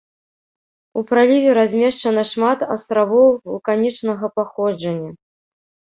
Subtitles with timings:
[1.01, 5.11] У праліве размешчана шмат астравоў вулканічнага паходжання.